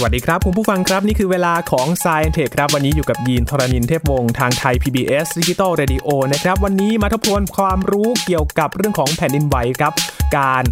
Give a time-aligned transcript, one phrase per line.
[0.00, 5.70] สวัสดีครับคุณผู้ฟังครับ นี่คือเวลาของ s ซ i e n t e c h ครับ วันนี้อยู่กับยีนทรณินเทพวงศ์ทางไทย PBS Digital
[5.80, 9.92] Radio นะครับ วันนี้มาทบทวนความรู้เกี่ยวกับเรื่องของแผ่นดินไหวครับ
[10.38, 10.64] การ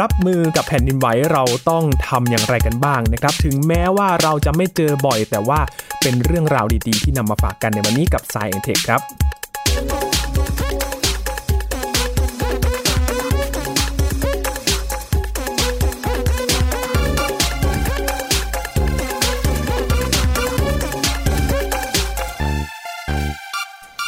[0.00, 5.60] รับมือกับแผ่นดินไหวเราต้องทำอย่างไรกันบ้างนะครับ ถึงแม้ว่าเราจะไม่เจอบ่อย แต่ว่า
[6.02, 9.00] เป็นเรื่องราวดีๆ ที่นำมาฝากกันในวันนี้กับ s ซ i e n t e c h ครับ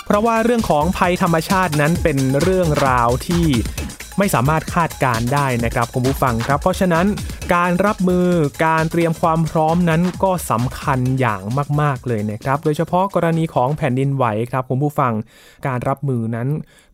[0.06, 3.46] เพราะว่าเรื่องของภัยธรรมชาตินั้นเป็นเรื่องราวที่
[4.18, 7.06] ไม่สามารถคาดการณ์ได้นะครับคุณผู้ฟังครับ เพราะฉะนั้น
[7.54, 8.28] การรับมือ
[8.66, 11.42] การเตรียมความพร้อมนั้นก็สำคัญอย่าง
[11.80, 15.12] มาก ๆ เลยนะครับ โดยเฉพาะกรณีของแผ่นดินไหวครับคุณผู้ฟัง
[15.66, 16.48] การรับมือนั้น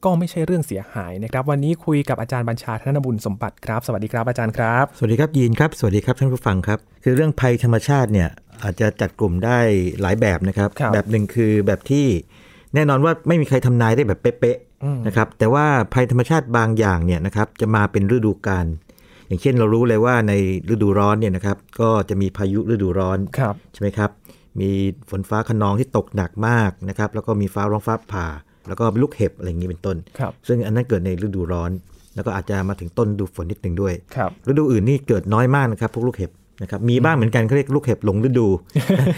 [0.04, 8.28] ก็ไม่ใช่เรื่องเสียหายนะครับ วันนี้คุยกับอาจารย์บัญชาธนบุญสมบัติครับ สวัสดีครับอาจารย์ครับ สวัสดีครับยีนครับ สวัสดีครับท่านผู้ฟังครับ คือเรื่องภัยธรรมชาติเนี่ย
[8.62, 9.58] อาจจะจัดกลุ่มได้
[10.00, 12.06] หลายแบบนะครับครับแบบหนึ่งคือแบบที่
[12.74, 18.66] แน่นอนว่าไม่มีใครทำนายได้แบบเป๊ะๆนะครับแต่ว่าภัยธรรมชาติบางอย่างเนี่ยนะครับจะมาเป็นฤดูกาล
[19.26, 20.32] อย่างเช่นเรารู้เลยว่าใน
[20.72, 24.10] ฤดูร้อนเนี่ยนะครับก็จะมีพายุฤดูร้อนครับใช่ไหมครับ
[24.60, 24.70] มี
[25.10, 28.26] ฝนฟ้าขนองที่ตกหนักมากนะครับแล้วก็มีฟ้าร้องฟ้าผ่า
[28.68, 31.70] แล้วก็ลูกเห็บอะไรอย่างนี้เป็นต้นครับซึ่งอันนั้นเกิดในฤดูร้อน
[32.14, 36.30] แล้วก็อาจจะมาถึงต้นฤดูฝนนิดหนึ่งด้วยครับฤดูอื่นนี่เกิดน้อยมากนะครับพวกลูกเห็บ
[36.62, 38.46] นะครับมีบ้างเหมือนกันเขาเรียกลูกเห็บหลงฤดู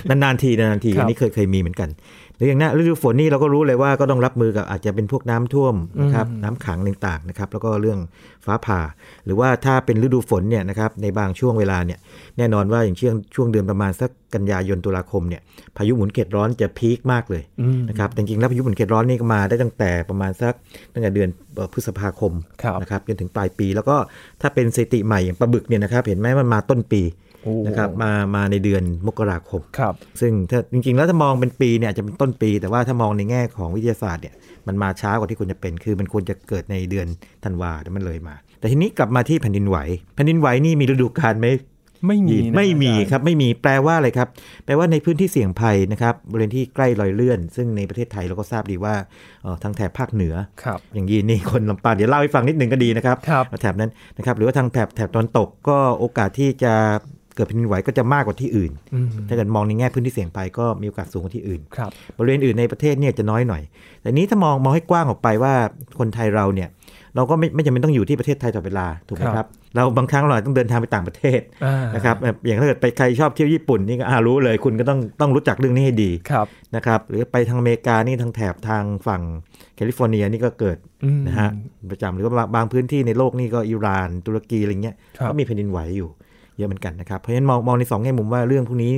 [0.09, 1.89] นานๆทีนานๆทีครับอันนี้เคยเคยมีเหมือนกัน
[2.37, 7.99] หรืออย่างนั้นฤดูฝนนี่เราก็รู้เลยว่าก็ต้องรับมือกับอาจจะเป็นพวกน้ำท่วมนะครับน้ำขังต่างๆนะครับแล้วก็เรื่อง
[8.45, 8.81] ฟ้าผ่า
[9.27, 11.99] หรือว่าถ้าเป็นฤดูฝนเนี่ยนะครับในบางช่วงเวลาเนี่ย
[12.39, 15.41] แน่นอนว่าอย่างเช่นช่วงเดือนประมาณสักกันยายนตุลาคมเนี่ย
[15.77, 20.55] พายุหมุนเขตร้อนจะพีคมากเลยอืมนะครับแต่จริงๆแล้วพายุหมุนเขตร้อนนี่ก็มาได้ตั้งแต่ประมาณสัก
[20.93, 23.97] ตั้งแต่เดือนเอ่อพฤษภาคมครับนะครับจนถึงปลายปี แล้วก็
[24.41, 27.34] ถ้าเป็นสถิติใหม่อย่างปลาบึกเนี่ยนะครับเห็นไหมมันมาต้นปีโอ้
[27.67, 34.35] นะครับมามาในเดือนมกราคมครับซึ่งถ้าจริง ๆ แล้วถ้ามองเป็นปีเนี่ยอาจจะเป็นต้นปี แต่ว่าถ้ามองในแง่ของวิทยาศาสตร์เนี่ย
[34.67, 37.07] มันมาช้ากว่าที่ควรจะเป็น คือมันควรจะเกิดในเดือน
[37.45, 39.79] ธันวาแต่มันเลยมา แต่ทีนี้กลับมาที่แผ่นดินไหว
[40.15, 41.49] แผ่นดินไหวนี่มีฤดูกาลไหม
[42.09, 44.29] ไม่มีนะไม่มีอาจารย์ครับไม่มีแปลว่าอะไรครับ
[44.65, 48.95] แปลว่าในพื้นที่เสี่ยงภัยนะครับบริเวณที่ใกล้รอยเลื่อน ซึ่งในประเทศไทยเราก็ทราบดีว่า
[49.43, 56.75] เอ่อทางแถบภาคเหนือครับอย่างยีนนี่คนลำปางเดี๋ยวเล่าให้ฟังนิดหนึ่งก็ดีนะครับครับแถบนั้นนะครับหรือว่าทางแถบแถบตอนตกก็โอกาสที่จะ
[57.35, 63.63] เกิดแผ่นดินไหวก็จะมากกว่าที่อื่นอืมถ้าเกิดมองในแง่พื้นที่เสี่ยงภัยก็มีโอกาสสูงกว่าที่อื่นครับบริเวณอื่นในประเทศเนี่ยจะน้อยหน่อย
[64.03, 65.55] แต่นี้ถ้ามองมองให้กว้างออกไปว่า
[65.99, 66.69] คนไทยเราเนี่ย
[67.17, 76.47] เราก็ไม่ไม่จำเป็นต้องอยู่ที่ประเทศไทยตลอดเวลาถูกไหมครับครับเราบางครั้งเราต้องเดินทางไปต่างประเทศอ่านะครับแบบอย่างถ้าเกิดไปใครชอบเที่ยวญี่ปุ่นนี่ก็อ่ารู้เลยคุณก็ต้องต้องรู้จักเรื่องนี้ให้ดีครับ
[76.77, 79.23] นะครับหรือไปทางอเมริกานี่ทางแถบทางฝั่ง
[79.77, 81.51] แคลิฟอร์เนียนี่ก็เกิดอืมนะฮะ
[81.91, 86.09] ประจำหรือว่าบางบางพื้นที่ในโลกนี่ก็อิหร่านตุรกีอะไรเงี้ยครับก็มีแผ่นดินไหวอยู่
[86.57, 88.95] เยอะเหมือนกันนะครับ เพราะฉะนั้นมองมองในสองแง่มุมว่าเรื่องพวกนี้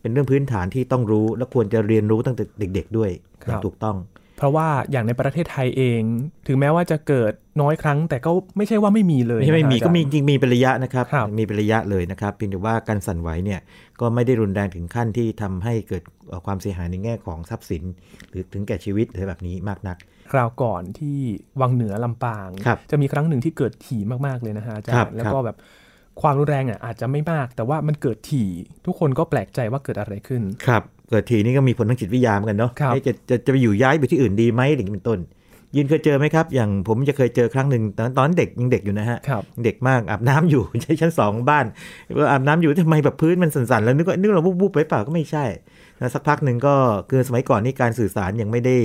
[0.00, 3.10] เป็นเรื่องพื้นฐานที่ต้องรู้ และควรจะเรียนรู้ตั้งแต่เด็ก ๆ ด้วย
[3.46, 3.96] อย่างถูกต้อง
[4.36, 6.00] เพราะว่าอย่างในประเทศไทยเอง
[6.46, 13.60] ถึงแม้ว่าจะเกิดน้อยครั้ง แต่ก็ไม่ใช่ว่าไม่มีเลยไม่ใช่ไม่มีนะครับก็มีจริงมีเป็นระยะนะครับครับมีเป็นระยะเลยนะครับเพียงแต่ว่าการสั่นไหวเนี่ย
[14.00, 17.82] ก็ไม่ได้รุนแรงถึงขั้นที่ทำให้เกิดเอ่อความเสียหายในแง่ของทรัพย์สิน
[18.30, 19.96] หรือถึงแก่ชีวิตอะไรแบบนี้มากนัก
[20.32, 21.18] คราวก่อนที่
[21.60, 25.56] วังเหนือลำปางครับจะมีครั้งหนึ่งที่เกิดถี่มาก ๆ เลยนะฮะอาจารครับย์แล้วก็แบบ
[26.20, 28.48] ความรุนแรงอะอาจจะไม่มาก แต่ว่ามันเกิดถี่
[28.86, 35.18] ทุกคนก็แปลกใจว่าเกิดอะไรขึ้น ครับ เกิดทีนี่ก็มีผลทางจิตวิทยาเหมือนกันเนาะครับเอ๊ะจะจะจะไปอยู่ย้ายไปที่อื่นดีไหมอย่างนี้เป็นต้น
[35.76, 41.66] ยินเคยเจอไหมครับ อย่างผมจะเคยเจอครั้งหนึ่งตอนตอนเด็กยังเด็กอยู่นะฮะครับเด็กมากอาบน้ำอยู่ใช้ชั้นสองบ้าน
[42.18, 45.44] ว่าอาบน้ำอยู่ทำไมแบบพื้นมันสั่นๆแล้วนึกว่านึกว่าเราวุบๆไปเปล่าก็ไม่ใช่
[45.98, 46.74] แล้วสักพักหนึ่งก็
[47.10, 48.76] คือสมัยก่อนนี่การสื่อสารยังไม่ได้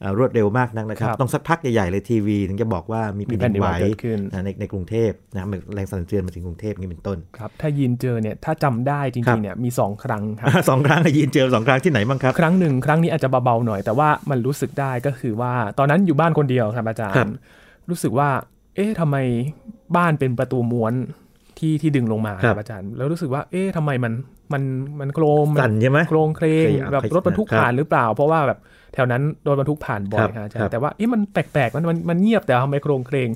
[0.00, 17.34] เอ่อรวดเร็วมากนักนะครับครับ ต้องสักพักใหญ่ๆเลยทีวี ถึงจะบอกว่ามีมีแผ่นแผ่นดิดินนไหไหววเกิดขึ้นนะในในกรุงเทพนะแรงสั่นสะเทือนมาถึงกรุงเทพนี่เป็นต้นครับถ้ายินเจอเนี่ยถ้าจำได้จครัริงบๆเนี่ยมีสองครั้งครับสองครั้งอะยินเจอสองครั้งที่ไหนบ้างครับ ครั้งหนึ่งครั้งนี้อาจจะเบาๆหน่อยแต่ว่ามันรู้สึกได้ก็คือว่าตอนนั้นอยู่บ้านคนเดียวครับอาจารครัย์บ
[17.90, 18.28] รู้สึกว่า
[18.74, 19.16] เอ๊ะทำไม
[19.96, 20.94] บ้านเป็นประตูม้วน
[21.60, 24.12] ที่ที่ดึงลงมาครับอาจารย์ แล้วรู้สึกว่าเอ๊ะทำไมมัน
[24.52, 24.62] มัน
[25.00, 28.58] มันโครมสั่นใช่ไหมโครงเครงขยับแบบขยับรถบรรทุกครับผ่านหรือเปล่า เพราะว่าแบบ
[28.94, 33.28] แถวนั้นโดนบรรทุกผ่านบ่อยครับครับอาจารครัย์บแต่ว่าเอ๊ะมันแปลกๆมันมันมันเงียบแต่ทำไมโครงเครง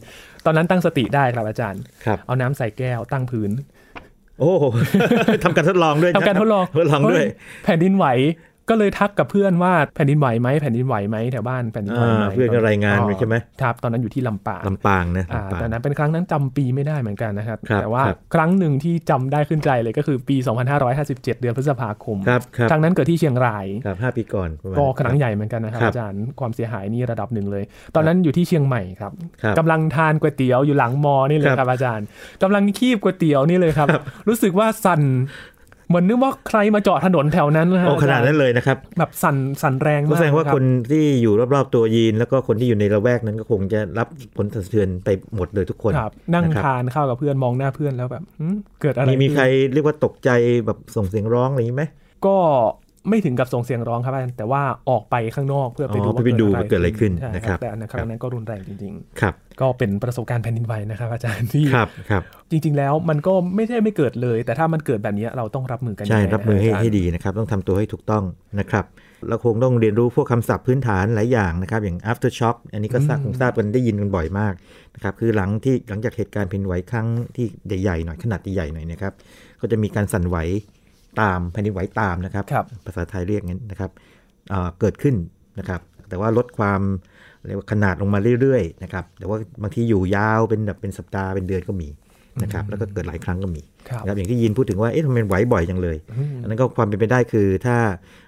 [0.44, 3.50] ตอนนั้นตั้งสติได้ครับอาจารย์ครับเอาน้ำใส่แก้วตั้งพื้น
[4.40, 4.52] โอ้
[5.44, 7.32] ทำการทดลองด้วยทำการทดลองทดลองด้วยเฮ้
[7.64, 8.06] แผ่นดินไหว
[8.68, 20.36] ก็เลยทักกับเพื่อนว่าแผ่นดินไหวไหมแผ่นดินไหวไหมแถวบ้านแผ่นดินไหวไหมอ่าเพื่อนก็รายงานไปใช่ไหมครับตอนนั้นอยู่ที่ลำปางลำปางนะอ่าลำปางแต่นั้นเป็นครั้งนั้นจำปีไม่ได้เหมือนกันนะครับครับแต่ว่าครับครั้งหนึ่งที่จำได้ขึ้นใจเลยก็คือปี
[20.84, 27.64] 2557 เดือนพฤษภาคมครับครับครั้งนั้นเกิดที่เชียงรายครับห้าปีก่อนประมาณก็ครั้งใหญ่เหมือนกันนะครับครับอาจารย์ความเสียหายนี่ระดับหนึ่งเลย
[27.94, 29.12] ตอนนั้นอยู่ที่เชียงใหม่ครับ
[29.42, 32.06] ครับกำลังทานก๋วยเตี๋ยวอยู่หลังมอนี่เลยครับครับอาจารย์
[32.42, 33.88] กำลังคีบก๋วยเตี๋ยวนี่เลยครับ
[34.28, 35.02] รู้สึกว่าสั่น
[35.88, 50.30] เหมือนนึกว่าใครมาเจาะถนนแถวนั้นนะฮะโอ้ขนาดนั้นเลยนะครับ แบบสั่นสั่นแรงก็มากแสดงว่ารับคนที่อยู่รอบๆตัวยีน แล้วก็คนที่อยู่ในระแวกนั้นก็คงจะรับผลสะเทือนไปหมดเลยทุกคนครับนั่งนะครับทานข้าวกับเพื่อนมองหน้าเพื่อนแล้วแบบหืมเกิดอะไรมีมีขึ้นใครเรียกว่าตกใจ
[50.66, 51.84] แบบส่งเสียงร้องอะไรอย่างนี้ไหม
[52.26, 52.36] ก็
[53.08, 68.24] ไม่ถึงกับส่งเสียงร้องครับอาจารย์แต่ว่าออกไปข้างนอกเพื่อไปอ๋อดูไปดูว่าเกิดอะไรขึ้นใช่นะครับแต่อันนั้นครั้งนั้นก็รุนแรงจริงครับๆก็เป็นประสบการณ์แผ่นดินไหวนะครับ อาจารย์ที่ครับครับจริง ๆ แล้วมันก็ไม่ใช่ไม่เกิดเลย แต่ถ้ามันเกิดแบบนี้เราต้องรับมือกันใช่ยังไงรับมือให้าจาย์ให้ดีนะครับ ต้องทำตัวให้ถูกต้อง
[68.60, 68.84] นะครับ
[69.28, 74.54] เราคงต้องเรียนรู้พวกคำศัพท์พื้นฐานหลายอย่างนะครับ อย่าง after shock อันนี้ก็ทราบคงทราบกันได้ยินกันบ่อยมาก
[74.94, 77.06] นะครับคือหลังที่หลังจากเหตุการณ์แผ่นดินไหวครั้ง
[77.36, 77.46] ที่
[77.82, 79.12] ใหญ่ๆหน่อยขนาดใหญ่ๆหน่อยนะครับ
[79.60, 80.36] ก็จะมีการสั่นไหว
[81.20, 83.90] ตามแผ่นดินไหวตามนะครับครับภาษาไทยเรียกงั้นนะครับ
[84.50, 85.14] เอ่อเกิดขึ้น
[85.58, 86.80] นะครับ แต่ว่าลดความ
[87.46, 91.88] เรียกว่าขนาดลงมาเรื่อยๆนะครับ แต่ว่าบางทีอยู่ยาวเป็นแบบเป็นสัปดาห์เป็นเดือนก็มี
[92.42, 95.96] นะครับ แล้วก็เกิดหลายครั้งก็มีครับ นะครับอย่างที่ยินพูดถึงว่าเอ๊ะทำไมมันไหวบ่อยจังเลย
[96.42, 97.76] อันนั้นก็ความเป็นไปได้คือ ถ้า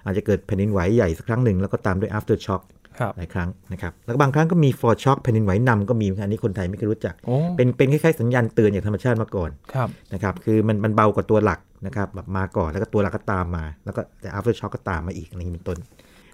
[0.05, 2.63] อาจจะเกิดแผ่นดินไหวใหญ่สักครั้งหนึ่งแล้วก็ตามด้วย after shock
[2.99, 15.77] ครับหลายครั้งนะครับ แล้วก็บางครั้งก็มี for shock แผ่นดินไหวนำก็มีเหมือนกันอันนี้คนไทยไม่เคยรู้จักโอ้เป็นเป็นคล้ายๆสัญญาณเตือนจากธรรมชาติมาก่อนครับนะครับคือมันมันเบากว่าตัวหลักนะครับแบบมาก่อนแล้วก็ตัวหลักก็ตามมา แล้วก็แต่ after shock ก็ตามมาอีกอะไรอย่างนี้เป็นต้น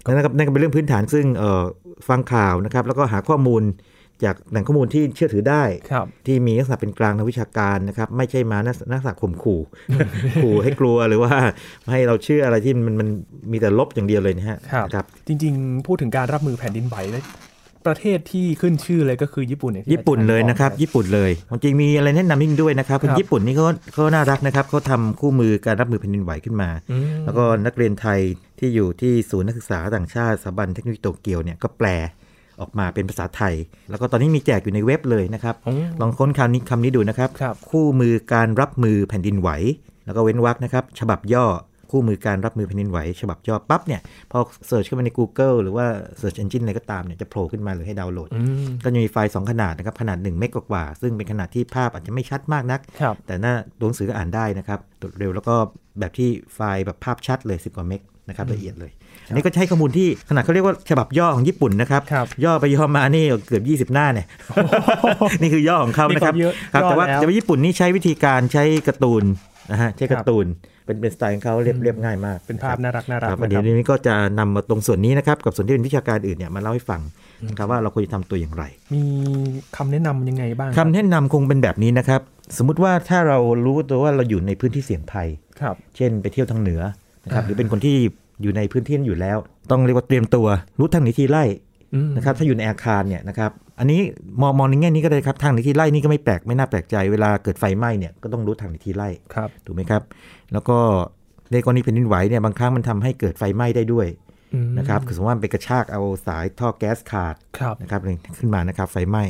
[0.04, 1.64] นั่นก็นั่นก็เป็นเรื่องพื้นฐานซึ่งเอ่อ
[2.08, 3.62] ฟังข่าวนะครับแล้วก็หาข้อมูล
[4.24, 9.60] จากแหล่งข้อมูลที่เชื่อถือได้ครับที่มีลักษณะเป็นกลางทางวิชาการนะครับ ไม่ใช่มาลักษณะข่มขู่
[10.42, 11.32] ขู่ให้กลัวหรือว่า
[11.82, 13.08] ไม่ให้เราเชื่ออะไรที่มันมัน
[13.52, 17.24] มีแต่ลบอย่างเดียวเลยนะฮะครับนะครับจริง ๆ พูดถึงการรับมือแผ่นดินไหวเลย
[17.86, 28.20] ประเทศที่ขึ้นชื่อเลยก็คือญี่ปุ่นอย่างที่ญี่ปุ่นเลยนะครับอาจาย์ญี่ปุ่นเลยความจริงมีอะไรแนะนำนิดนึงด้วยนะครับครับญี่ปุ่นนี่เขาเขาน่ารักนะครับเขาทำคู่มือการรับมือแผ่นดินไหวขึ้นมาอืมแล้วก็นักเรียนไทย
[28.58, 31.88] ที่อยู่ที่ศูนย์นักศึกษาต่างชาติสถาบันเทคโนโลยีโตเกียวเนี่ยก็แปล
[32.60, 33.54] ออกมาเป็นภาษาไทย
[33.90, 39.48] แล้วก็ตอนนี้มีแจกอยู่ในเว็บเลยนะครับอืมลองค้นคำนี้คำนี้ดูนะครับครับคู่มือการรับมือแผ่นดินไหว
[40.06, 41.46] แล้วก็เว้นวรรคนะครับ ฉบับย่อ
[41.90, 45.86] คู่มือการรับมือแผ่นดินไหว ฉบับย่อปั๊บเนี่ยพอเสิร์ชเข้ามาใน Google หรือว่า
[46.20, 55.54] Search Engine อะไรก็ตามเนี่ยจะโผล่ขึ้นมาเลยให้ดาวน์โหลดอืมก็จะมีไฟล์ 2 ขนาดนะครับ ขนาด 1 เมกกว่าๆซึ่งเป็นขนาดที่ภาพอาจจะไม่ชัดมากนักครับแต่หน้าตัวหนังสือก็อ่านได้นะครับตรวจเร็วแล้วก็
[55.98, 58.92] แบบที่ไฟล์แบบภาพชัดเลย 10 กว่าเมกนะครับละเอียดเลย
[59.28, 64.26] อันนี้ก็ใช้ข้อมูลที่ขนาดเขาเรียกว่าฉบับย่อของญี่ปุ่นนะครับครับย่อไปย่อมานี่เกือบ 20 หน้าเนี่ย
[65.40, 69.24] นี่คืย่อของเขานะครับนี่ก็เยอะครับย่อแต่ว่าแล้วแต่ว่าญี่ปุ่นนี่ใช้วิธีการใช้การ์ตูน
[69.70, 70.46] นะฮะใช้การ์ตูน
[70.86, 77.00] เป็นเป็นสไตล์ของเขาเรียบเรียบง่ายมาก เป็นภาพน่ารักน่ารักครับนะเดี๋คยรับวนี้ก็จะนำมาตรงส่วนนี้นะครับ กับส่วนที่เป็นวิชาการอื่นเนี่ยมาเล่าให้ฟัง
[77.48, 79.02] นะครับว่าเราควรจะทำตัวอย่างไร มี
[79.76, 82.20] คำแนะนำยังไงบ้างคำแนะนำคงเป็นแบบนี้นะครับ
[82.58, 85.28] สมมุติว่าถ้าเรารู้ตัวว่าเราอยู่ในพื้นที่เสี่ยงภัย
[85.60, 86.82] ครับเช่นไปเที่ยวทางเหนือ
[87.24, 87.96] นะครับอ่าหรือเป็นคนที่
[88.44, 89.38] อยู่ในพื้นที่นั้นอยู่แล้ว
[89.70, 90.46] ต้องเรียกว่าเตรียมตัว
[90.78, 91.44] รู้ทางหนีทีไล่
[91.94, 94.00] อืมนะครับถ้าอยู่ในอาคารเนี่ยนะครับอันนี้
[94.40, 100.02] มองมองในแง่นี้ก็ได้ครับทางหนีทีไล่นี่ก็ไม่แปลกไม่น่าแปลกใจเวลาเกิดไฟไหม้เนี่ยก็ต้องรู้ทางหนีทีไล่ครับถูกไหมครับ
[100.52, 100.78] แล้วก็
[101.52, 104.06] ในกรณีแผ่นดินไหวเนี่ยบางครั้งมันทำให้เกิดไฟไหม้ได้ด้วย
[104.54, 108.00] อืมนะครับคือสมมติว่าไปกระชากเอาสายท่อแก๊สขาดครับนะครับ
[108.38, 109.24] ขึ้นมานะครับไฟไหม้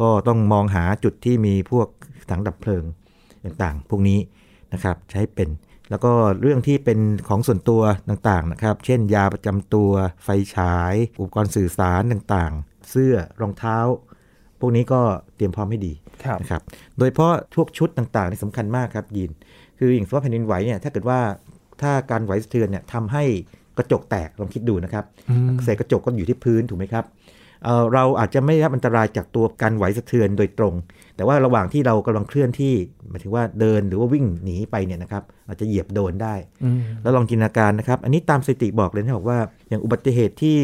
[0.00, 1.88] ก็ต้องมองหาจุดที่มีพวก
[2.30, 2.84] ถังดับเพลิง
[3.44, 4.18] ต่างๆ พวกนี้
[4.72, 5.48] นะครับใช้เป็น
[5.90, 6.98] แล้วก็เรื่องที่เป็น
[7.28, 9.90] ของส่วนตัวต่างๆนะครับ เช่น ยาประจำตัว
[10.24, 13.78] ไฟฉาย อุปกรณ์สื่อสารต่างๆ เสื้อรองเท้า
[14.60, 15.00] พวกนี้ก็
[15.36, 15.92] เตรียมพร้อมให้ดี
[16.24, 16.62] ครับนะครับ
[16.98, 19.30] โดยเฉพาะพวกชุดต่างๆนี่สำคัญมากครับยิน
[19.78, 21.20] คืออย่างสมมติว่าแผ่นดินไหวเนี่ยถ้าเกิดว่า
[21.82, 23.24] ถ้าการไหวสะเทือนเนี่ยทำให้
[23.78, 27.04] กระจกแตกลองคิดดูนะครับอืมเศษกระจกก็อยู่ที่พื้นถูกไหมครับ
[27.64, 30.74] เอ่อเราอาจจะไม่ได้รับอันตรายจากตัวการไหวสะเทือนโดยตรง
[31.16, 32.74] แต่ว่าระหว่างที่เรากำลังเคลื่อนที่
[33.08, 36.34] หมายถึงว่าเดินหรือว่าวิ่งหนีไปเนี่ยนะครับอาจจะเหยียบโดนได้
[36.64, 40.58] อืมแล้วลองจินตนาการนะครับ อันนี้ตามสถิติบอกเลยนะบอกว่าอย่างอุบัติเหตุที่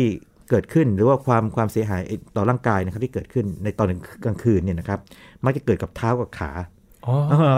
[0.51, 2.03] เกิดขึ้นหรือว่าความความเสียหาย
[2.37, 3.89] ต่อร่างกายนะครับที่เกิดขึ้นในตอน
[4.25, 5.01] กลางคืนเนี่ยนะครับ
[5.45, 6.82] มักจะเกิดกับเท้ากับขาอ๋อเออ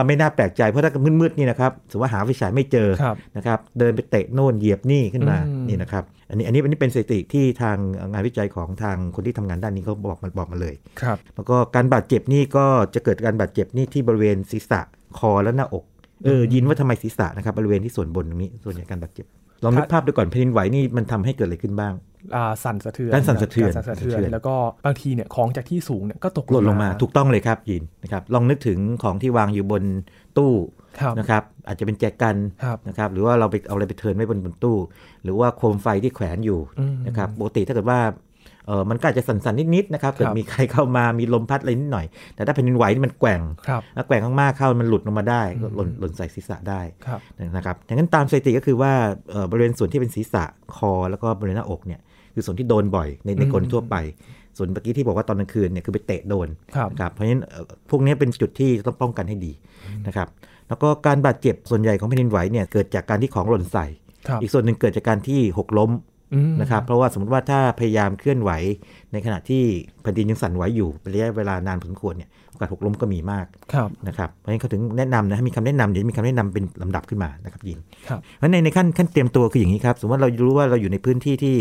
[0.07, 7.77] ไม่น่าแปลกใจเพราะถ้ามืดๆนี่นะครับสมมติว่าหาไฟฉายไม่เจอครับนะครับเดินไปเตะโน่นเหยียบนี่ขึ้นมาอืมนี่นะครับอันนี้อันนี้อันนี้เป็นสถิติที่ทาง
[8.13, 14.81] งานวิจัยของทางคนที่ทำงานด้านนี้เขาบอกมาบอกมาเลยครับแล้วก็การบาดเจ็บนี่ก็จะเกิดการบาดเจ็บนี่ที่บริเวณศีรษะ
[15.19, 15.85] คอและหน้าอก
[16.25, 19.27] เออยินว่าทำไมศีรษะนะครับบริเวณที่ส่วนบนตรงนี้ส่วนใหญ่การบาดเจ็บ
[19.65, 21.95] ลองนึกภาพดูก่อนแผ่นดินไหวนี่มันทำให้เกิดอะไรขึ้นบ้าง
[22.35, 24.55] อ่าสั่นสะเทือนการสั่นสะเทือนการสั่นสะเทือนสั่นสะเทือนแล้วก็
[24.87, 29.83] บางทีเนี่ยของจากที่สูงเนี่ยก็ตกหล่นลงมา ถูกต้องเลยครับยินนะครับ ลองนึกถึงของที่วางอยู่บน
[30.37, 30.53] ตู้
[31.01, 34.77] ครับนะครับ อาจจะเป็นแจกันครับนะครับ หรือว่าเราไปเอาอะไรไปเทิร์นไว้บนบนตู้
[35.25, 38.01] หรือว่าโคมไฟที่แขวนอยู่อืมนะครับ ปกติถ้าเกิดว่า
[38.67, 47.21] เออมันก็อาจจะสั่นๆนิดๆนะครับเกิดครับมีใครเข้ามามีลมพัดอะไรนิดหน่อย แต่ถ้าแผ่นดินไหวนี่มันแกว่งครับแล้วแกว่งมากๆเข้ามันหลุดลงมาได้ก็อืมหล่นหล่นใส่ศีรษะได้ครับ
[47.57, 48.93] นะครับอย่างนั้นตามสถิติก็คือว่า
[49.31, 50.45] เอ่อบริเวณส่วนที่เป็นศีรษะ
[50.77, 52.01] คอ แล้วก็บริเวณหน้าอกเนี่ย
[52.35, 53.97] คือส่วนที่โดนบ่อยในในคนทั่วไป
[54.57, 59.53] ส่วนเมื่อกี้ที่บอกว่าตอนกลางคืนเนี่ยคือไปเตะโดนครับนะครับเพราะฉะนั้นเอ่อพวกนี้เป็นจุดที่ต้องป้องกันให้ดี
[60.07, 60.29] นะครับ
[60.69, 63.87] แล้วก็การบาดเจ็บส่วนใหญ่ของแผ่นดินไหวเนี่ยเกิดจากการที่ของหล่นใส่
[64.29, 66.14] ครับอีกส่วนหนึ่งเกิดจากการที่หกล้มอืม
[66.61, 68.51] นะครับ เพราะว่าสมมติว่าถ้าพยายามเคลื่อนไหว
[69.13, 69.63] ในขณะที่
[70.03, 81.57] แผ่นดินยังสั่นไหวอยู่เป็นระยะเวลานานพอสมควรเนี่ยโอกาสหกล้มก็มีมากครับนะครับเพราะฉะนั้นเขาถึงแนะนำนะมีคำแนะนำเดี๋ยวมีคำแนะนำเป็นลำดับขึ้นมานะครับยินครับเพราะในในขั้นขั้นเตรียมตัวคืออย่างนี้ครับ สมมติว่าเรารู้ว่าเราอยู่ในพื้นที่ที่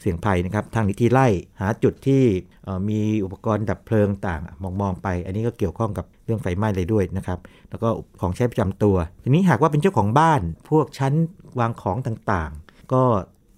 [0.00, 1.26] เสี่ยงภัยนะครับทางนิติไล่
[1.60, 2.22] หาจุดที่
[2.64, 7.38] เอ่อมีอุปกรณ์ดับเพลิงต่างมองมองไป อันนี้ก็เกี่ยวข้องกับเรื่องไฟไหม้เลยด้วยนะครับ
[7.70, 7.88] แล้วก็
[8.20, 11.12] ของใช้ประจำตัว ทีนี้หากว่าเป็นเจ้าของบ้าน พวกชั้น
[11.60, 13.02] วางของต่างๆ ก็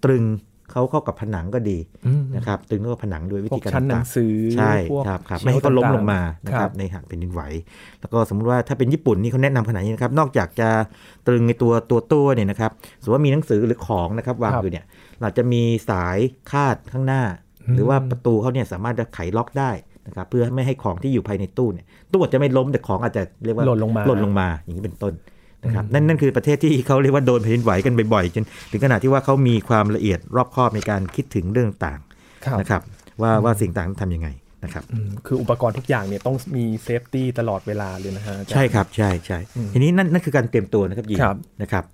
[0.05, 0.25] ตรึง
[0.71, 7.43] เขาเข้ากับผนังก็ดีอืมนะครับตรึงเข้ากับผนังด้วยวิพวธีกการชั้นหนัต่างงสือๆใช่พวกครับครับเชไม่ให้เขาล้มต่งๆลงมานะคครัรับบในหากเป็นดินไหว
[8.01, 10.69] แล้วก็สมมุติว่าถ้าเป็นญี่ปุ่นนี่เขาแนะนำขนาดนี้นะครับนอกจากจะ
[11.27, 12.71] ตรึงในตัวตัวตัวเนี่ยนะครับ
[13.03, 14.85] สมมติว่ามีหนังสือหรือของนะครับวางครับอยู่เนี่ย
[15.21, 16.19] เราจะมีสาย
[16.51, 17.23] คาดข้างหน้า
[17.67, 19.71] อืมหรือว่าประตูเขาเนี่ยสามารถจะไขล็อกได้
[20.07, 25.13] นะครับเพื่อไม่ให้ของที่อยู่ภายในตู้เนี่ยตู้อาจจะไม่ล้มแต่ของอาจจะเรียกว่าหล่นลงมาหล่นลงมาอย่างนี้เป็นต้น
[25.65, 32.01] นะครับนั่นนั่นคือประเทศที่เขาเรียกว่าโดนแผ่นดินไหวกันบ่อยๆจนถึงขนาดที่ว่าเขามีความละเอียดรอบคอบในการคิดถึงเรื่องต่างๆ
[32.47, 32.83] ครับนะครับ
[33.23, 34.29] ว่าว่าสิ่งต่างๆทำยังไง
[34.65, 41.85] นะครับอืมคืออุปกรณ์ทุกอย่างเนี่ยต้องมี safety ตลอดเวลาเลยนะฮะอาจารย์ใช่ครับใช่ใช่อืมทีนี้นั่นนั่นคือการเตรียมตัวนะครับยีนครับนะครับ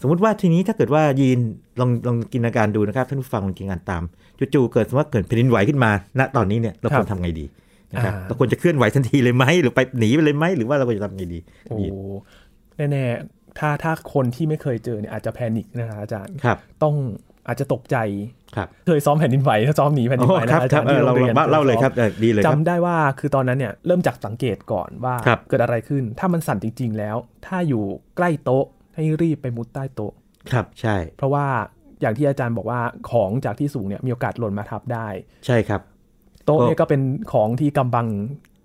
[0.00, 1.38] สมมุติว่าทีนี้ถ้าเกิดว่ายีน
[1.80, 4.02] ลองลองจินตนาการดูนะครับท่านผู้ฟังลองจินตนาการตาม
[4.54, 7.44] จู่ๆเกิดสมมติว่าเกิดแผ่นดินไหวขึ้นมา ณตอนนี้เนี่ยเราควรทำไงดี
[7.92, 11.92] นะครับอ่าเราควรจะเคลื่อนไหวทันทีเลยไหมหรือไปหนีไปเลยไหมหรือว่าเราควรจะทำไงดีโอ้ยีน
[12.92, 16.96] แน่ๆ ถ้าถ้าคนที่ไม่เคยเจอเนี่ยอาจจะแพนิคนะครับอาจารย์ครับ ต้อง
[17.46, 17.96] อาจจะตกใจ
[18.56, 27.84] ครับเคยซ้อมแผ่นดินไหวถ้าซ้อมหนีแผ่นดินไหวคนะรับอาคจารัรบย์เอที่อโรเรางเรียนเล่าเลยครับเออดีเลยครับจำได้ว่าคือตอนนั้นเนี่ยเริ่มจากสังเกตก่อนว่าครับเกิดอะไรขึ้น ถ้ามันสั่นจริง ๆ แล้ว ถ้าอยู่
[28.16, 30.12] ใกล้โต๊ะให้รีบไปมุดใต้โต๊ะ
[30.52, 31.46] ครับใช่ เพราะว่า
[32.00, 35.08] อย่างที่อาจารย์บอกว่าของจากที่สูงเนี่ยมีโอกาสหล่นมาทับได้
[35.46, 35.80] ใช่ครับ
[36.44, 37.00] โต๊ะก็เนี่ยก็เป็น
[37.32, 38.06] ของที่กำบัง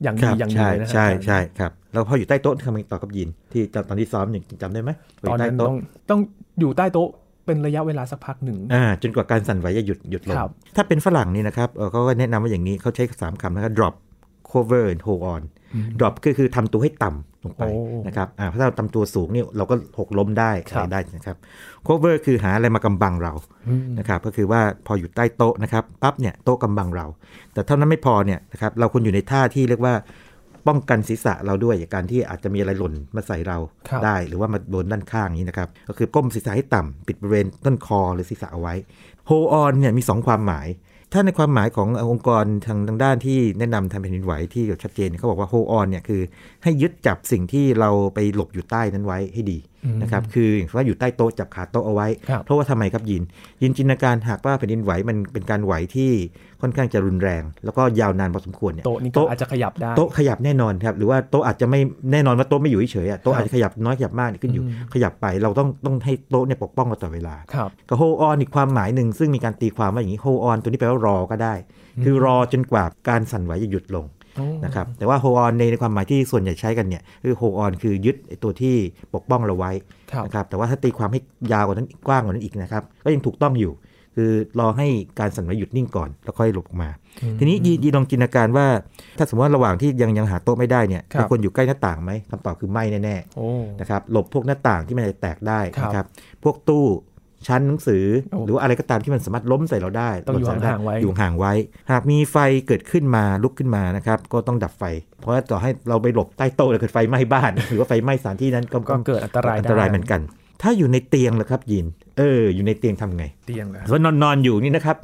[0.03, 4.91] อย่างคดีรับอย่างดีใช่เลยนะใช่อาจารย์ใช่ครับ แล้วพออยู่ใต้โต๊ะทำไงต่อกับยีนที่ตอนที่ซ้อมเนี่ยจำได้ไหม
[5.23, 5.77] พตอนยู่ใต้นั้นโต๊ะต้อง
[6.09, 6.19] ต้อง
[6.59, 7.09] อยู่ใต้โต๊ะ
[7.45, 13.93] เป็นระยะเวลาสักพักหนึ่งอ่าจนกว่าการสั่นไหวจะหยุดหยุดลงครับถ้าเป็นฝรั่งนี่นะครับเอ่อเขาก็แนะนำว่าอย่างนี้เขาใช้สามคำนะครับ drop
[14.51, 15.41] cover and hold on
[15.99, 21.37] drop ก็คือทำตัวให้ต่ำลงไปโอ้นะครับอ่าเพราะถ้าเราทำตัวสูงนี่เราก็หกล้มได้ครับอะไรได้นะครับ
[21.87, 23.33] cover คือหาอะไรมากำบังเรา
[23.67, 27.05] อืมนะครับก็คือว่าพออยู่ใต้โต๊ะนะครับปั๊บเนี่ยโต๊ะกำบังเรา
[27.53, 29.93] แต่เท่านั้นไม่พอเนี่ยนะครับเราควรอยู่ในท่าที่เรียกว่า
[30.67, 33.57] ป้องกันศีรษะเราด้วยจากการที่อาจจะมีอะไรหล่นมาใส่เรา
[33.89, 38.73] ครับได้ หรือว่ามาโดนด้านข้างอย่างนี้นะครับ ก็คือก้มศีรษะให้ต่ำปิดบริเวณต้นคอหรือศีรษะเอาไว้
[39.29, 40.67] hold on เนี่ยมี 2 ความหมาย
[41.13, 46.21] ถ้าในความหมายขององค์กรทางทางด้านที่แนะนำทำแผ่นดินไหวที่ชัดเจนเนี่ยเขาบอกว่า hold on เนี่ยคือ
[46.63, 49.57] ให้ยึดจับสิ่งที่เราไปหลบอยู่ใต้นั้นไว้ให้ดี
[50.01, 53.23] นะครับคืออย่างว่าอยู่ใต้โต๊ะจับขาโต๊ะเอาไว้ครับเพราะว่าทำไมครับยิน
[53.61, 56.11] ยินจินตนาการหากว่าแผ่นดินไหวมันเป็นการไหวที่
[56.61, 61.79] ค่อนข้างจะรุนแรง แล้วก็ยาวนานพอสมควรเนี่ยโต๊ะนี่ก็อาจจะขยับได้โต๊ะขยับแน่นอนครับหรือว่าโต๊ะอาจจะไม่
[62.11, 71.53] แน่นอนว่าโต๊ะไม่อยู่เฉยๆอะโต๊ะอาจจะขยับน้อยขยับมากนี่ขึ้นอยู่ขยับไปเราต้องต้องให้โต๊ะเนี่ยปกป้องเราตลอดเวลาครับกับ hold on อีกความหมายหนึ่งซึ่งมีการตีความว่าอย่างนี้ hold on ตัวนี้แปลว่ารอก็ได้
[72.03, 74.16] คือรอจนกว่าการสั่นไหวจะหยุดลงโอ้
[74.65, 78.75] นะครับแต่ว่า hold on ในในความหมายที่ส่วนใหญ่ใช้กันเนี่ยคือ hold on คือยึดไอ้ตัวที่
[79.13, 79.71] ปกป้องเราไว้
[80.11, 81.19] ครับนะครับแต่ว่าถ้าตีความให้
[81.51, 83.73] ยาวกว่านั้นกว้างกว่านั้นอีกนะครับก็ยังถูกต้องอยู่
[84.19, 84.87] คือรอให้
[85.19, 86.89] การสั่นไหวหยุดนิ่งก่อนแล้วค่อยหลบออกมา
[87.39, 88.67] ทีนี้ยียีลองจินตนาการว่า
[89.17, 96.05] ถ้าสมมติว่าระหว่างที่ยังยังหาโต๊ะไม่ได้เนี่ยครับเราควรอยู่ใกล้หน้าต่างไหมคำตอบคือไม่แน่โอ้ๆนะครับหลบพวกหน้าต่างที่มันจะแตกได้ครับนะครับ
[96.43, 96.85] พวกตู้
[97.47, 101.53] ชั้นหนังสือโอ้หรือว่าอะไรก็ตามที่มันสามารถล้มใส่เราได้ต้องอยู่หล่นใส่เรห่างๆไว้อยู่ห่างไว้
[101.91, 104.83] หากมีไฟเกิดขึ้นมาลุกขึ้นมานะครับก็ต้องดับไฟ
[105.19, 110.21] เพราะว่าต่อให้เราไปหลบใต้โต๊ะแล้วเกิดไฟไหม้บ้าน หรือว่าไฟไหม้สถานที่นั้นก็ก็เกิดอันตรายอันได้ตรายเหมือนกัน
[110.61, 111.85] ถ้าอยู่ในเตียงล่ะครับยิน
[112.19, 114.97] เออ อยู่ในเตียงทำไง เตียงนะสมมตินอนนอนอยู่นี่นะครับ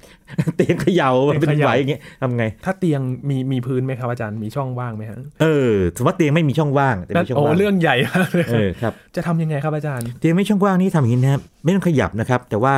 [0.56, 12.76] เตียงเขย่าเตียงเป็นเขย่าไหวอย่างเงี้ยทำไง ถ้าเตียงมีมีพื้นไหมครับอาจารย์มีช่องว่างไหมฮะเออสมมติว่าเตียงไม่มีช่องว่างแต่นั่นมีช่องโอ้ว่างเรื่องใหญ่มากเลยเออครับจะทำยังไงครับอาจารย์ เตียงไม่ช่องว่างนี่ทำอย่างนี้นะครับไม่ต้องขยับนะครับ แต่ว่า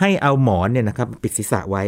[0.00, 1.82] ให้เอาหมอนเนี่ยนะครับปิดศีรษะไว้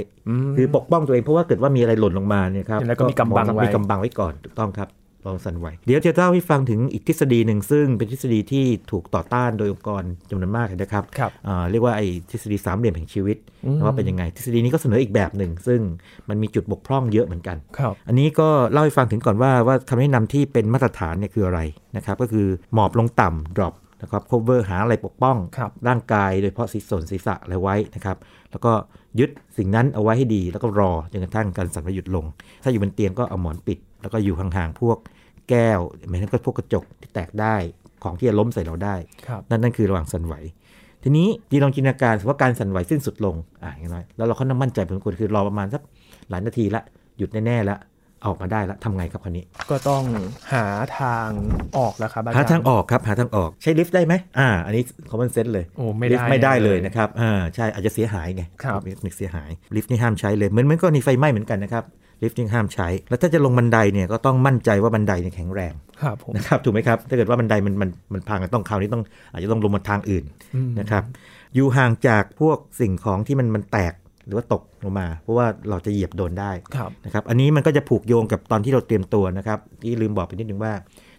[0.49, 4.89] มคือปกป้องตัวเองเพราะว่าเกิดว่ามีอะไรหล่นลงมาเนี่ยครับแล้วก็มีกำบังหมอนไว้มีกำบังไว้ก่อนถูกต้องครับ
[5.27, 15.81] ลองสั่นไหว เดี๋ยวจะเล่าให้ฟังถึงอีกทฤษฎีหนึ่งซึ่งเป็นทฤษฎีที่ถูกต่อต้านโดยองค์กรจำนวนมากเลยนะครับครับอ่าเรียกว่าไอ้ทฤษฎีสามเหลี่ยมแห่งชีวิตอืมว่าเป็นยังไง ทฤษฎีนี้ก็เสนออีกแบบหนึ่ง ซึ่ง
[16.29, 21.61] มันมีจุดบกพร่องเยอะเหมือนกันครับอันนี้ก็เล่าให้ฟังถึงก่อนว่าว่าคำแนะนำที่เป็นมาตรฐานเนี่ยคืออะไร
[21.97, 28.17] นะครับก็คือหมอบลงต่ำ drop นะครับ cover หาอะไรปกป้องครับร่างกายโดยเฉพาะศีรษะส่วนศีรษะอะไรไว้นะครับ
[28.51, 28.73] แล้วก็
[29.21, 32.25] ยึดสิ่งนั้นเอาไว้ให้ดี แล้วก็รอจนกระทั่งการสั่นไหวหยุดลง
[32.63, 34.99] ถ้าอยู่บนเตียงก็เอาหมอนปิด แล้วก็อยู่ห่างๆพวก
[35.51, 37.57] แก้วหมายถึงก็พวกกระจกที่แตกได้
[38.05, 38.95] ของที่จะล้มใส่เราได้
[39.27, 40.35] ครับนั่นนั่นคือระหว่างสั่นไหว
[41.03, 45.83] ทีนี้จีลองจินตนาการสมมติว่าการสั่นไหวสิ้นสุดลงอ่าอย่างน้อยแล้วเราค่อนข้างมั่นใจพอสมควรคือรอประมาณสัก
[46.31, 46.83] หลายนาทีละ
[47.19, 47.79] หยุดแน่ๆแล้ว
[48.27, 50.03] ออกมาได้แล้วทำไงครับคราวนี้ ก็ต้อง
[50.53, 50.67] หา
[50.99, 51.29] ทาง
[51.79, 61.85] ออกแล้วครับอาจารย์หาทางออกครับหาทางออกใช้ลิฟต์ได้ไหมอ่า อันนี้ common sense เลยโอ้ไม่ลิได้ฟต์ไม่ได้เลยเลยนะครับอ่าใช่อาจจะเสียหายไงครับลิฟต์เสียหายลิฟต์นี่ห้ามใช้เลยเหมือนเหมือนกรณีไฟไหม้เหมือนกันนะครับ
[62.23, 71.03] ลิฟต์นี่ห้ามใช้ แล้วถ้าจะลงบันไดเนี่ยก็ต้องมั่นใจว่าบันไดเนี่ยแข็งแรงครับผมนะครับถูกไหมครับ ถ้าเกิดว่าบันไดมันมันมันพังต้องคราวนี้ต้องอาจจะต้องลงมาทางอื่นอืมนะครับ
[71.55, 73.95] อยู่ห่างจากพวกสิ่งของที่มันมันแตก
[74.27, 80.73] หรือว่าตกลงมา เพราะว่าเราจะเหยียบโดนได้ครับนะครับอันนี้มันก็จะผูกโยงกับตอนที่เราเตรียมตัวนะครับที่ลืมบอกไปนิดนึงว่า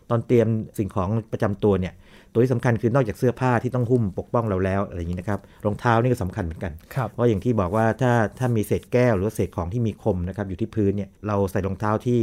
[0.10, 1.94] ตอนเตรียมสิ่งของประจำตัวเนี่ย
[2.38, 12.22] ตัวที่สำคัญคือนอกจากเสื้อผ้าที่ต้องหุ้มปกป้องเราแล้วอะไรอย่างนี้นะครับรองเท้านี่ก็สำคัญเหมือนกันครับเพราะอย่างที่บอกว่าถ้าถ้ามีเศษแก้วหรือว่าเศษของที่มีคมนะครับอยู่ที่พื้นเนี่ยเราใส่รองเท้าที่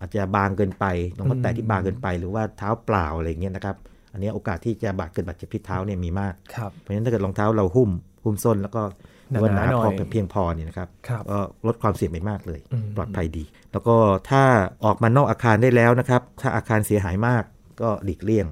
[0.00, 0.84] อาจจะบางเกินไป
[1.18, 3.76] รองเท้าแตะที่บางเกินไป หรือว่าเท้าเปล่าอะไรอย่างเงี้ยนะครับ
[4.12, 7.90] อันนี้โอกาสที่จะบาดเกิดบาดเจ็บที่เท้าเนี่ยมีมากครับเพราะฉะนั้นถ้าเกิดรองเท้าเราหุ้ม
[8.24, 8.82] หุ้มส้นแล้วก็
[9.30, 13.96] หรือว่าหนาหนาๆหน่อยพอเพียงพอเนี่ยนะครับครับก็ลดความเสี่ยงไปมากเลยอืมปลอดภัยดี แล้วก็
[14.30, 14.42] ถ้า
[14.84, 17.42] ออกมานอกอาคารได้แล้วนะครับ ถ้าอาคารเสียหายมาก
[17.82, 18.46] ก็หลีกเลี่ยง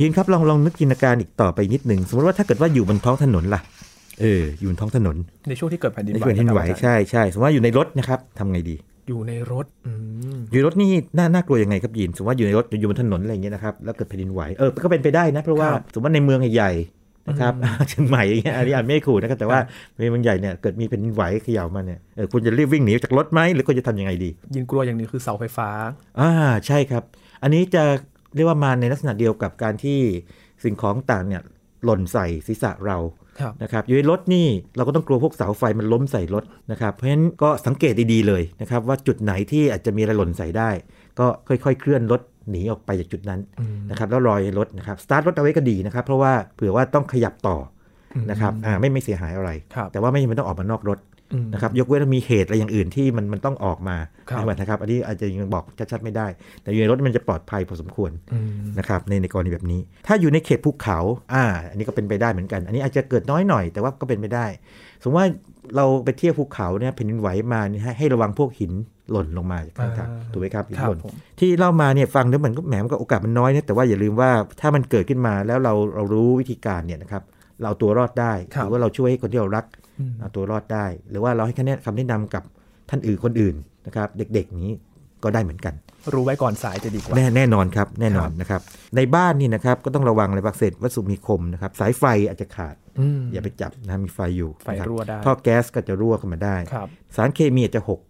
[0.00, 3.60] ยินครับลองลองนึกจินตนาการอีกต่อไปนิดหนึ่งสมมติว่าถ้าเกิดว่าอยู่บนท้องถนนล่ะ
[4.20, 5.16] เอออยู่บนท้องถนน
[5.48, 8.76] ในช่วงที่เกิดแผ่นดินในไหวแผ่นดินไหวะครับอาจารย์ใช่ใช่สมมติว่าอยู่ในรถนะครับทำไงดี
[9.08, 9.92] อยู่ในรถอื
[10.34, 17.52] มอยู่ในรถนี่น่าน่ากลัวยังไงครับยินสมมติว่าอยู่ในรถอยู่บนถนนอะไรอย่างเงี้ยนะครับแล้วเกิดแผ่นดินไหวเออก็เป็นไปได้นะเพราะว่าครับสมมติว่าในเมืองใหญ่ๆนะครับ
[17.88, 19.58] เชียงใหม่อย่างเงี้ยอันนี้อาจไม่ขู่นะครับแต่ว่า
[20.00, 25.68] ในเมืองใหญ่เนี่ยเกิดมีแผ่นดินไหวเขย่ามาเนี่ยเออคุณจะรีบวิ่งหนีจากรถไหมหรือคุณจะทำยังไงดี ยินกลัวอย่างหนึงคือเสาไฟฟ้า
[26.20, 26.30] อ่า
[26.66, 27.02] ใช่ครับ
[27.42, 27.82] อันนี้จะ
[28.34, 29.98] เรียกว่ามาในลักษณะเดียวกับการที่
[30.64, 31.42] สิ่งของต่างเนี่ย
[31.84, 32.98] หล่นใส่ศีรษะเรา
[33.40, 34.46] ครับนะครับอยู่ในรถนี่
[34.76, 40.70] เราก็ต้องกลัวพวกเสาไฟมันล้มใส่รถนะครับเพราะฉะนั้นก็สังเกตดีๆเลยนะครับว่าจุดไหนที่อาจจะมีอะไรหล่นใส่ได้
[41.18, 42.20] ก็ค่อยๆ เคลื่อนรถ
[42.50, 47.56] หนีออกไปจากจุดนั้นอืมนะครับแล้วรอยรถนะครับสตาร์ทรถเอาไว้ก็ดีนะครับเพราะว่าเผื่อว่าต้องขยับต่อ
[48.14, 51.11] อมนะครับอ่าไม่ไม่เสียหายอะไรครับแต่ว่าไม่จำเป็นต้องออกมานอกรถอืม
[51.52, 53.96] นะครับยกเว้นว่ามีเหตุอะไรอย่างอื่นที่มันมันต้องออกมา
[54.30, 56.26] ครับนะครับ อันนี้อาจจะยังบอกชัดๆไม่ได้
[56.62, 60.98] แต่อยู่ในรถมันจะปลอดภัยพอสมควรอืมนะครับในในกรณีแบบนี้ ถ้าอยู่ในเขตภูเขา
[61.34, 64.46] อ่าอันนี้ก็เป็นไปได้เหมือนกัน อันนี้อาจจะเกิดน้อยหน่อยแต่ว่าก็เป็นไปได้
[65.02, 65.28] สมมติว่า
[65.76, 68.72] เราไปเที่ยวภูเขาเนี่ยแผ่นดินไหวมาเนี่ยให้ให้ระวังพวกหิน
[69.10, 77.22] หล่นลงมาจากข้างทางอ่าถูกไหมครับหินครับหล่นผมที่เล่ามาเนี่ยฟังแล้วมันก็แหมมันก็โอกาสมันน้อยนะแต่ว่าอย่าลืมว่าถ้ามันเกิดขึ้นมาแล้วเราเรารู้วิธีการเนี่ยนะครับ
[77.60, 79.81] เราเอาตัวรอดได้ครับหรือว่าเราช่วยให้คนที่เรารักอืม
[80.20, 82.42] เอาตัวรอดได้ หรือว่าเราให้คำแนะคำแนะนำกับ
[82.90, 83.54] ท่านอื่นคนอื่น
[83.86, 84.70] นะครับ เด็กๆนี้
[85.22, 85.74] ก็ได้เหมือนกัน
[86.14, 88.60] รู้ไว้ก่อนสายจะดีกว่า แน่แน่นอนครับแน่นอนครับนะครับ
[88.96, 98.00] ในบ้านนี่นะครับก็ต้องระวังอะไรบ้างเศษวัสดุมีคมนะครับสายไฟอาจจะขาดอืมอย่าไปจับนะมีไฟอยู่ไฟนะคบรั่วได้ท่อแก๊สก็จะรั่วเข้ามาได้ครับสารเคมีอาจจะหก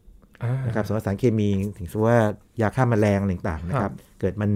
[0.42, 2.21] อ่านะครับสมมติว่าสารเคมีถึงสมมติว่า
[2.61, 4.51] ยาฆ่าแมลงอะไรต่างๆนะคครัรับบเกิดมัน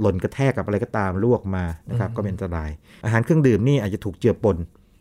[0.00, 2.70] หล่นกระแทกกับอะไรก็ตามลวกมานะครับก็เป็นอันตราย
[3.04, 4.56] อาหารเครื่องดื่มนี่อาจจะถูกเจือปน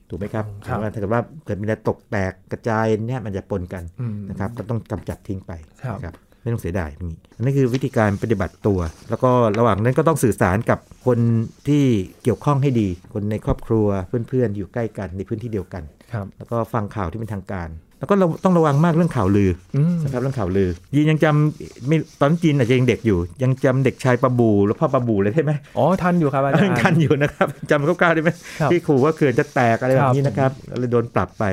[0.09, 5.51] ถูกไหมครับครับว่าถ้าเกิดว่าเกิดมีอะไรตกแตกกระจายเนี่ยมันจะปนกันอืมนะครับก็ต้องกำจัดทิ้งไป
[5.83, 11.19] ครับนะครับไม่ต้องเสียดายนี่อันนี้คือวิธีการปฏิบัติตัว แล้วก็ระหว่างนั้นก็ต้องสื่อสารกับคน
[11.67, 11.83] ที่
[12.23, 28.29] เกี่ยวข้องให้ดี คนในครอบครัวเพื่อนๆ อยู่ใกล้กันในพื้นที่เดียวกันครับแล้วก็ฟังข่าวที่เป็นทางการ แล้วก็เราต้องระวังมากเรื่องข่าวลืออืมนะครับเรื่องข่าวลือยีนยังจำไม่ตอนนนจีนอาจจะยังเด็กอยู่ ยังจำเด็กชายปะบูหรือพ่อปะบูเลยใช่ไหมอ๋อทันอยู่ครับอาจารย์ทันอยู่นะครับจำคร่าวๆได้ไหม
[28.59, 31.43] ครับที่ขู่ว่าเขื่อนจะแตกอะไรแบครับบนี้นะครับแล้วเลยโดนปรับไป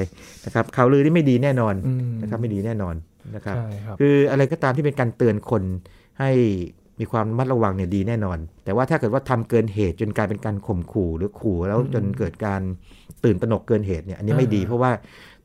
[0.46, 2.94] นะครับข่าวลือนี่ไม่ดีแน่นอนอืมนะครับไม่ดีแน่นอน
[3.34, 5.62] นะครับใช่ครับคืออะไรก็ตามที่เป็นการเตือนคน
[6.20, 6.30] ให้
[7.00, 12.60] มีความระมัดระวังเนี่ยดีแน่นอน แต่ว่าถ้าเกิดว่าทำเกินเหตุจนกลายเป็นการข่มขู่หรือขู่แล้วอืมจนเกิดการ
[13.24, 14.90] ตื่นตระหนกเกินเหตุเนี่ยอันนี้ไม่อ่าดีเพราะว่า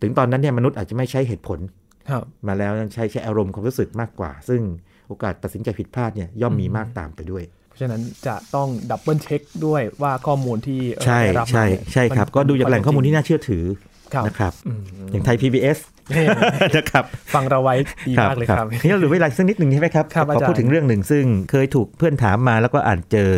[0.02, 1.60] ถึงตอนนั้นเนี่ยมนุษย์อาจจะไม่ใช้เหตุผล
[2.10, 4.62] ครับมาแล้วใช้ใช้อารมณ์ความรู้สึกมากกว่า ซึ่ง
[5.08, 13.64] โอกาสตัดสินใจผิดพลาดเนี่ยย่อมมีอืมมากตามไปด้วย เพราะฉะนั้นจะต้อง double check ด้วยว่าข้อมูลที่เอ่อใช่ได้รับมาใช่เนี่ยใช่ครับมันก็ดูจากแหล่งข้อมูลที่น่าเชื่อถือ
[14.14, 14.82] ครับนะครับอืม
[15.12, 15.78] อย่างไทย PBS
[16.78, 17.76] นะครับฟังเราไว้
[18.08, 23.30] ดีมากเลยครับนี่เราเหลือเวลาสักนิดหนึ่งใช่ไหมครับครับขออาจารย์พูดถึงเรื่องหนึ่งซึ่งเคยถูกเพื่อนถามมาแล้วก็อ่านเจอ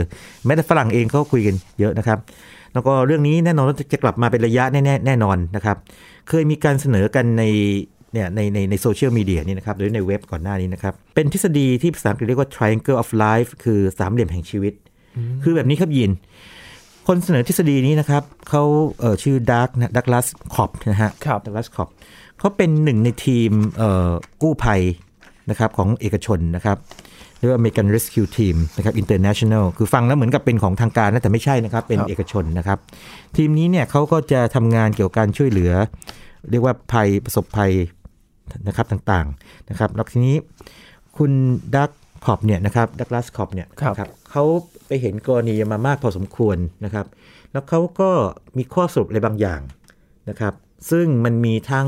[0.46, 2.20] แม้แต่ฝรั่งเองเขาก็คุยกันเยอะนะครับ
[2.74, 5.78] แล้วก็เรื่องนี้แน่นอนว่าจะกลับมาเป็นระยะแน่ๆแน่นอนนะครับ
[6.30, 7.44] เคยมีการเสนอกันใน
[8.14, 14.74] เนี่ยในในในโซเชียลมีเดียนี่นะครับหรือในเว็บก่อนหน้านี้นะครับ เป็นทฤษฎีที่ภาษาอังกฤษเรียกว่า triangle of life คือสามเหลี่ยมแห่งชีวิต
[15.44, 16.12] คือแบบนี้ครับยิน
[17.08, 18.64] คนเสนอทฤษฎีนี้นะครับเขา
[19.00, 21.90] เอ่อชื่อดักนะดักลัสคอปนะฮะครับดักลัสคอป
[22.40, 24.82] เขาเป็นหนึ่งในทีมเอ่อกู้ภัย
[25.50, 26.78] นะครับของเอกชนนะครับ
[27.42, 32.78] เรียกว่า American Rescue Team นะครับ International คือฟังแล้วเหมือนกับเป็นของทางการนะแต่ไม่ใช่นะครับ เป็นครับเอกชนนะครับ
[33.38, 35.72] ทีมนี้เนี่ยเขาก็จะทำงานเกี่ยวกับการช่วยเหลือ
[36.52, 37.72] เรียกว่าภัยประสบภัย
[38.68, 40.36] นะครับต่างๆนะครับแล้วทีนี้
[41.18, 41.32] คุณ
[41.76, 41.92] ดัก
[42.26, 44.44] คอปเนี่ยนะครับดักลัสคอปเนี่ยครับนะครับเขา
[44.88, 47.06] ไปเห็นกรณีมามากพอสมควรนะครับ
[47.52, 48.10] แล้วเขาก็
[48.58, 49.62] มีข้อสรุปอะไรบางอย่าง
[50.30, 50.54] นะครับ
[50.92, 51.88] ซึ่งมันมีทั้ง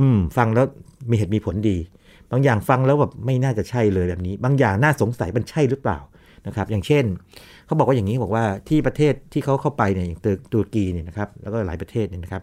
[0.00, 0.66] อืม ฟังแล้ว
[1.10, 1.76] มีเหตุมีผลดี
[2.32, 5.98] บางอย่างฟังแล้วแบบไม่น่าจะใช่เลยแบบนี้ บางอย่างน่าสงสัยมันใช่หรือเปล่า
[6.46, 7.04] นะครับ อย่างเช่น
[7.66, 10.20] เขาบอกว่าอย่างนี้บอกว่าที่ประเทศที่เขาเข้าไปเนี่ยอย่าง
[10.52, 12.42] ตุรกีเนี่ยนะครับแล้วก็หลายประเทศเนี่ยนะครับ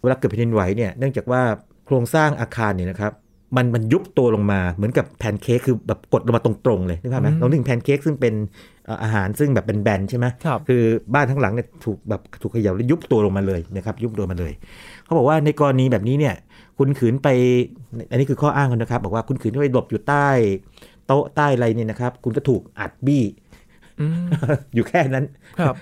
[0.00, 1.42] เวลาเกิดแผ่นดินไหวเนี่ยเนื่องจากว่า
[1.86, 3.12] โครงสร้างอาคารเนี่ยนะครับ
[3.56, 8.34] มันมันยุบตัวลงมาเหมือนกับแพนเค้กคือแบบกดลงมาตรงๆเลยนึกภาพไหมอืมเรานึกถึงแพนเค้กซึ่งเป็น
[8.84, 10.82] เอ่ออาหารซึ่งแบบเป็นแบนๆใช่ไหมครับคือ
[11.14, 14.52] บ้านทั้งหลังเนี่ยถูกแบบถูกเขย่าแล้วยุบตัวลงมาเลยนะครับยุบตัวมาเลย
[15.04, 16.34] เขาบอกว่าในกรณีแบบนี้เนี่ย
[16.82, 17.28] คุณขืนไป
[18.10, 20.28] อันนี้คือข้ออ้างเขานะครับ บอกว่าคุณขืนไปหลบอยู่ใต้
[21.06, 23.24] โต๊ะใต้อะไรเนี่ยนะครับ คุณก็ถูกอัดบี้
[24.00, 24.26] อืม
[24.74, 25.24] อยู่แค่นั้น
[25.60, 25.76] ครับ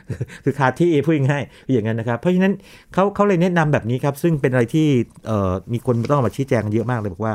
[0.45, 2.55] คือคาที่พูดง่ายๆคืออย่างนั้นนะครับ เพราะฉะนั้น
[2.93, 4.87] เขาเขาเลยแนะนำแบบนี้ครับ ซึ่งเป็นอะไรที่
[5.27, 7.35] เอ่อมีคนต้องมาชี้แจงกันเยอะมากเลยบอกว่า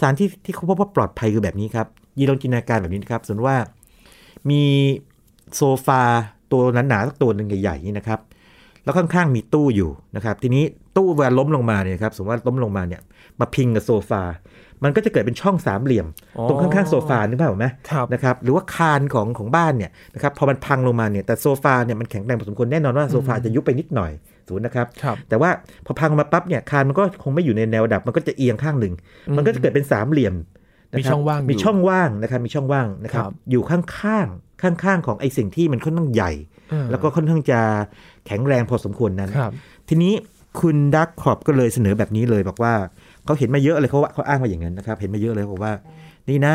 [0.00, 1.86] สารที่ที่เขาพบว่าปลอดภัยคือแบบนี้ครับ
[2.18, 3.58] ยีลองจินตนาการแบบนี้นะครับสมมติว่า
[4.50, 4.62] มี
[5.56, 6.02] โซฟา
[6.52, 8.20] ตัวหนาๆสักตัวหนึ่งใหญ่ๆนี่นะครับ
[8.84, 10.64] แล้วข้างๆมีตู้อยู่นะครับ ทีนี้
[10.96, 13.00] ตู้เวลาล้มลงมาเนี่ยครับสมมติว่าล้มลงมาเนี่ย
[13.40, 14.22] มาพิงกับโซฟา
[14.84, 16.06] มันก็จะเกิดเป็นช่องสามเหลี่ยม
[16.38, 24.12] อ๋อตรงข้างๆโซฟานึกภาพออกไหมครับนะครับหรือว่าคานของของบ้านเนี่ยนะครับพอมันพังลงมาเนี่ยแต่โซฟาเนี่ยมันแข็งแรงพอสมควรแน่นอนว่าโซฟาจะยุบไปนิดหน่อย
[24.48, 25.50] ศูนย์นะครับครับแต่ว่า
[25.86, 28.94] พอพังมาปั๊บเนี่ยคานมันก็คงไม่อยู่ในแนวดับมันก็จะเอียงข้างหนึ่ง
[29.36, 30.34] มันก็จะเกิดเป็นสามเหลี่ยม
[30.92, 36.32] นะครับมีช่องว่างอยู่มีช่องว่างนะครับมีช่องว่างนะครับครับอยู่ข้างๆข้างๆของไอ้สิ่งที่มันค่อนข้างใหญ่
[36.72, 37.60] อ่าแล้วก็ค่อนข้างจะ
[38.26, 39.52] แข็งแรงพอสมควรนั้นครับ
[39.88, 40.12] ทีนี้
[40.60, 42.74] คุณดักขอบก็เลยเสนอแบบนี้เลยบอกว่า
[43.24, 45.72] เขาเห็นมาเยอะเลยเขาว่าเขาอ้างมาอย่างนั้นนะครับ เห็นมาเยอะเลยบอกว่า
[46.28, 46.54] นี่นะ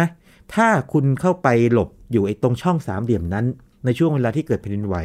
[0.54, 3.46] ถ้าคุณเข้าไปหลบอยู่ไอ้ตรงช่องสามเหลี่ยมนั้น
[3.86, 4.96] ในช่วงเวลาที่เกิดแผ่นดินไหว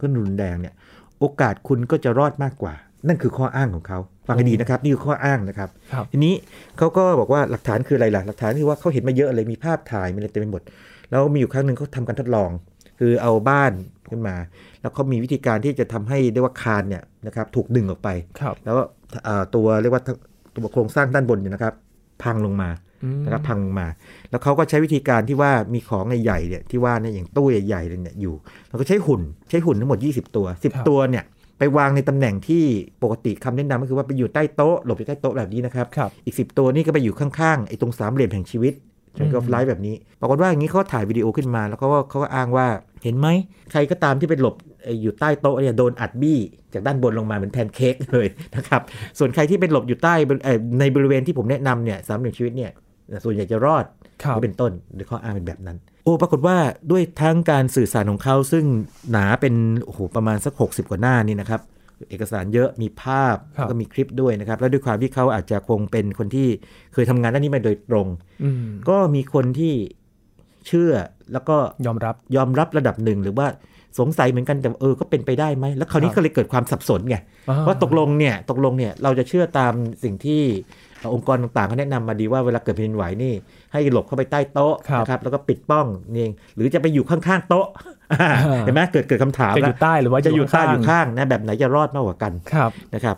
[0.00, 0.74] ขึ้นรุนแรงเนี่ย
[1.20, 2.74] โอกาสคุณก็จะรอดมากกว่า
[3.08, 6.34] นั่นคือข้ออ้างของเขาฟังให้ดีนะครับ นี่คือข้ออ้างนะครับครับทีนี้
[6.78, 10.62] เขาก็บอกว่าหลักฐานคืออะไรล่ะหลักฐานคือว่าเขาเห็นมาเยอะเลยมีภาพถ่ายมีอะไรเต็มไปหมด
[11.10, 12.50] แล้วมีอยู่ครั้งหนึ่งเขาทำการทดลอง
[12.98, 13.72] คือเอาบ้าน
[14.12, 14.36] ขึ้นมา
[14.80, 18.08] แล้วเขามีวิธีการที่จะทำให้เรียกว่าคานเนี่ยนะครับถูกดึงออกไป
[18.40, 18.76] ครับแล้ว
[19.24, 20.16] เอ่อตัวเรียกว่าทั้ง
[20.54, 21.74] ตัวโครงสร้างด้านบนเนี่ยนะครับ
[22.22, 22.70] พังลงมา
[23.04, 23.86] อืมนะครับพังลงมา
[24.30, 28.34] แล้วเขาก็ใช้วิธีการที่ว่ามีของใหญ่ๆเนี่ยที่ว่าเนี่ยอย่างตู้ใหญ่ๆเลยเนี่ยอยู่
[28.68, 31.24] แล้วก็ใช้หุ่นใช้หุ่นทั้งหมด 20 ตัว 10 ตัวเนี่ย
[31.58, 32.64] ไปวางในตำแหน่งที่
[33.02, 38.74] ปกติคำแนะนำก็คือว่าไปอยู่ใต้โต๊ะหลบอยู่ใต้โต๊ะแบบนี้นะครับครับอีก 10 ตัวนี่ก็ไปอยู่ข้างๆไอ้ตรงสามเหลี่ยมแห่งชีวิต
[39.16, 42.66] อืมก็ไลฟ์แบบนี้ปรากฏว่าอย่างนี้เขาถ่ายวิดีโอขึ้นมา แล้วเขาก็เขาก็อ้างว่า
[43.04, 43.28] เห็นไหม
[43.72, 46.38] ใครก็ตามที่ไปหลบไอ้อยู่ใต้โต๊ะเนี่ยโดนอัดบี้
[46.72, 48.82] จากด้านบนลงมาเหมือนแพนเค้กเลยนะครับ
[49.18, 52.70] ส่วนใครที่ไปหลบอยู่ใต้บริเอ่อในบริเวณที่ผมแนะนำเนี่ยสามเหลี่ยมชีวิตเนี่ย
[53.24, 53.84] ส่วนใหญ่จะรอด
[54.22, 56.56] ครับก็เป็นต้นหรือข้ออ้างเป็นแบบนั้น โอ้ปรากฏว่า
[56.90, 58.64] ด้วยทั้งการสื่อสารของเขาซึ่ง
[59.10, 61.60] หนาเป็นโอ้โหประมาณสัก 60 กว่าหน้านี่นะครับ
[62.08, 66.48] เอกสารเยอะมีภาพครับแล้วก็มีคลิปด้วยนะครับ แล้วด้วยความที่เขาอาจจะคงเป็นคนที่
[66.92, 68.06] เคยทำงานด้านนี้มาโดยตรง
[68.42, 69.74] อืมก็มีคนที่
[70.66, 70.92] เชื่อ
[71.32, 73.46] แล้วก็ยอมรับยอมรับระดับหนึ่งหรือว่า
[73.98, 77.16] สงสัยเหมือนกันแต่เออก็เป็นไปได้ไหมแล้วคราวนี้ครับก็เลยเกิดความสับสนไง
[77.48, 79.72] อ่ว่าตกลงเนี่ยตกลงเนี่ยเราจะเชื่อตาม
[80.04, 80.42] สิ่งที่
[80.98, 83.32] เอ่อองค์กรต่างๆเขาแนะนำมาดีว่าเวลาเกิดแผ่นดินไหวนี่
[83.72, 87.66] ให้หลบเข้าไปใต้โต๊ะครับนะครับแล้วก็ปิดป้องนี่เองหรือจะไปอยู่ข้างๆโต๊ะ
[88.64, 93.16] เห็นไหมเกิดเกิดคำถามจะอแล้วยู่ใต้หรือว่าจะอยู่ใต้อยู่ข้างข้างนะแบบไหนจะรอดมากกว่ากันครับนะครับ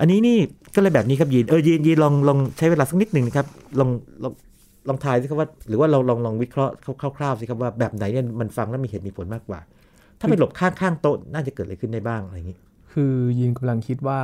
[0.00, 0.38] อันนี้นี่
[0.74, 3.46] ก็เลยแบบนี้ครับยีนเออยีนยีนลองลองใช้เวลาสักนิดหนึ่งนะครับ
[3.80, 3.90] ลอง
[4.22, 4.32] ลอง
[4.88, 6.74] ลองทายสิครับว่า หรือว่าเราลองลองวิเคราะห์
[7.18, 9.60] คร่าวๆสิครับว่าแบบไหนเนี่ยมันฟังแล้วมีเหตุมีผลมากกว่า
[10.24, 12.58] ถ้าไปหลบข้างๆโต๊ะน่าจะเกิดอะไรขึ้นได้บ้างอะไรอย่างนี้
[12.92, 14.20] คือยินกำลังคิดว่า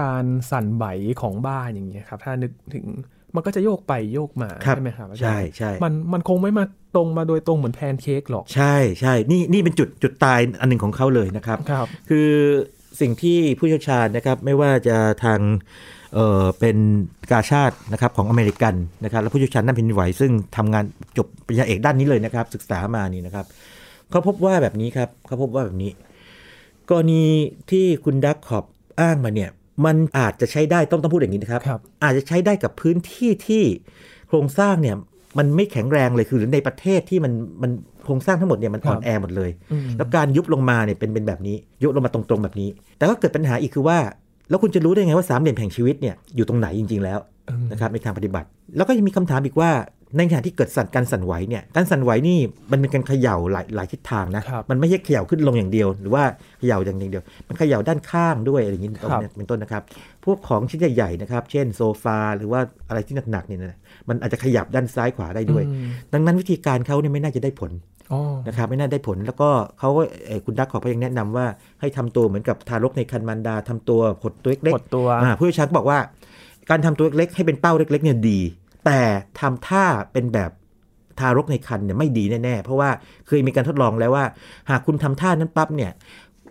[0.00, 0.84] การสั่นไหว
[1.22, 2.86] ของบ้านอย่างเงี้ยครับ ถ้านึกถึง
[3.34, 6.64] มันก็จะโยกไปโยกมาครับใช่ไหมครับอาจารย์ใช่ใช่มันมันคงไม่มา
[6.96, 12.28] ตรงมาโดยตรงเหมือนแพนเค้กหรอก ใช่ใช่นี่นี่เป็นจุดจุดตายอันหนึ่งของเขาเลยนะครับครับ คือ
[13.00, 15.40] สิ่งที่ผู้เชี่ยวชาญนะครับไม่ว่าจะทาง
[16.14, 16.76] เอ่อเป็น
[17.30, 20.84] กาชาดนะครับของอเมริกันนะครับและผู้เชี่ยวชาญด้านแผ่นดินไหวซึ่งทำงาน
[21.16, 23.46] จบปริญญาเอกด้านนี้เลยนะครับ ศึกษามานี่นะครับ
[24.10, 25.90] เขาพบว่าแบบนี้ครับเขาพบว่าแบบนี้
[26.90, 27.24] กรณี
[27.70, 28.64] ที่คุณดักขอบ
[29.00, 29.50] อ้างมาเนี่ย
[29.84, 33.62] มันอาจจะใช้ได้ต้องต้องพูดอย่างนี้นะครับครับอาจจะใช้ได้กับพื้นที่ที่
[34.28, 34.96] โครงสร้างเนี่ย
[35.38, 37.70] มันไม่แข็งแรงเลยคือหรือในประเทศที่มันมัน
[38.04, 43.98] โครงสร้างทั้งหมดเนี่ยมันอ่อนแอหมดเลยอืมแล้วการยุบลงมาเนี่ยเป็นเป็นแบบนี้ยุบลงมาตรงๆแบบนี้ แต่ก็เกิดปัญหาอีกคือว่า
[44.48, 47.18] แล้วคุณจะรู้ได้ไงว่าสามเหลี่ยมแห่งชีวิตเนี่ยอยู่ตรงไหนจริง ๆ แล้ว
[47.50, 49.70] อืมนะครับในทางปฏิบัติ แล้วก็ยังมีคำถามอีกว่า
[50.16, 52.38] ในขณะที่เกิดสั่นการสั่นไหวเนี่ยการสั่นไหวนี่
[52.70, 56.24] มันเป็นการเขย่าหลายหลายทิศทางนะครับมันไม่ใช่เขย่าขึ้นลงอย่างเดียว หรือว่า
[56.58, 59.82] เขย่าอย่างเดียว มันเขย่าด้านข้างด้วยอะไรอย่างนี้เป็นต้นครับเนี่ยเป็นต้นนะครับ
[60.24, 67.72] พวกของชิ้นใหญ่ๆนะครับ เช่นโซฟาหรือว่าอะไรที่หนักๆเนี่ยนะมันอาจจะขยับด้านซ้ายขวาได้ด้วยอืมดังนั้นวิธีการเขาเนี่ยไม่น่าจะได้ผล
[68.12, 71.46] อ๋อนะครับไม่น่าได้ผลแล้วก็เขาก็เอ่อคุณดักขอบก็ยังแนะนำว่า
[71.80, 75.98] ให้ทำตัวเหมือนกับทารกในคันมารดาทำตัวหดตัวเล็กหดตัวๆอ่าผู้เชี่ยวชาญก็บอกว่า
[76.70, 78.40] การทำตัวเล็กๆให้เป็นเป้าเล็กๆเนี่ยดี
[78.86, 79.00] แต่
[79.40, 80.50] ทำท่าเป็นแบบ
[81.18, 82.90] ทารกในคันเนี่ยไม่ดีแน่ๆ เพราะว่า
[83.26, 84.24] เคยมีการทดลองแล้วว่า
[84.70, 85.92] หากคุณทำท่านั้นปั๊บเนี่ย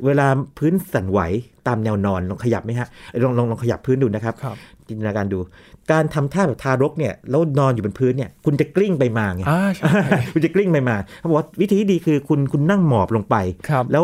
[0.05, 1.19] เวลาพื้นสั่นไหว
[1.67, 2.87] ตามแนวนอนลองขยับไหมฮะ
[3.23, 4.55] ลองลองลองขยับพื้นดูนะครับครับ
[4.87, 5.39] จินตนาการดู
[5.91, 9.89] การทำท่าแบบทารกเนี่ยแล้วนอนอยู่บนพื้นเนี่ยคุณจะกลิ้งไปมาไงอ่าใช่
[10.33, 13.35] คุณจะกลิ้งไปมาเขาบอกว่าวิธีที่ดีคือคุณคุณนั่งหมอบลงไป
[13.69, 14.03] ครับแล้ว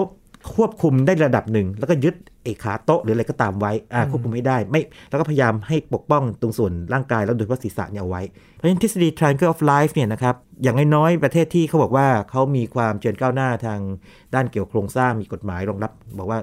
[0.55, 8.21] ควบคุมได้ระดับหนึ่ง แล้วก็ยึด ไอ้ขาโต๊ะหรืออะไรก็ตามไว้อ่าควบคุมให้ได้ไม่แล้วก็พยายามให้ปกป้องตรงส่วนร่างกายแล้วโดยเฉพาะศีรษะเนี่ยเอาไว้
[8.55, 13.79] เพราะฉะนั้นทฤษฎี triangle of life เนี่ยนะครับอย่างน้อยๆประเทศที่เขาบอกว่าเขามีความเจริญก้าวหน้าทาง
[14.35, 16.39] ด้านเกี่ยวกับโครงสร้างมีกฎหมายรองรับ บอกว่า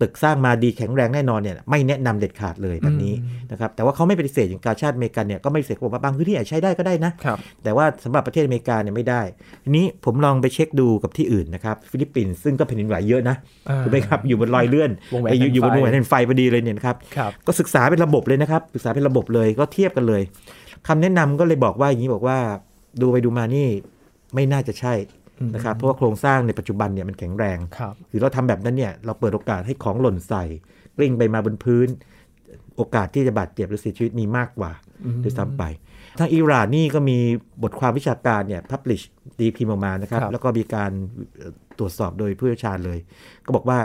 [0.00, 3.14] ตึกสร้างมาดีแข็งแรงแน่นอนเนี่ยไม่แนะนำเด็ดขาดเลยแบบนี้
[3.52, 9.22] นะครับแต่ว่าเขาไม่ปฏิเสธอย่างกาชาติอเมริกันเนี่ยก็ไม่ปฏิเสธเขาบอกว่าบางพื้นที่อาจใช้ได้ก็ได้นะครับแต่ว่าสำหรับประเทศอเมริกาเนี่ยไม่ได้
[9.64, 13.36] ทีนี้ผมลองไปเช็คดูกับที่อื่นนะครับฟิลิปปินส์ซึ่งก็แผ่นดินไหวเยอะนะ
[13.68, 20.22] อ่าถูกไหมครับอยู่บนรอยเลื่อนวงแหวนไปอยู่อยู่บนแผ่นไฟวงแหวนแผ่นไฟพอดีเลยเนี่ยนะครับครับก็ศึกษาเป็นระบบเลยนะครับศึกษาเป็นระบบเลยก็เทียบกันเลย
[20.88, 22.38] คำแนะนำก็เลยบอกว่าอย่างนี้บอกว่า
[23.00, 23.68] ดูไปดูมานี่
[24.34, 24.94] ไม่น่าจะใช่
[25.54, 30.44] นะครับเพราะว่าโครงสร้างในปัจจุบันเนี่ยมันแข็งแรงครับคือเราทำแบบนั้นเนี่ยเราเปิดโอกาสให้ของหล่นใส่
[30.96, 31.88] กลิ้งไปมาบนพื้น
[32.76, 34.70] โอกาสที่จะบาดเจ็บหรือเสียชีวิตมีมากกว่า
[35.22, 35.64] ด้วยซ้ำไป
[36.18, 37.18] ทางอิหร่านนี่ก็มี
[37.62, 39.04] บทความวิชาการเนี่ย publish
[39.38, 40.90] ตีพิมพ์ออกมานะครับครับแล้วก็มีการ
[41.36, 42.98] เอ่อตรวจสอบโดยผู้เชี่ยวชาญเลย
[43.44, 43.78] ก็บอกว่า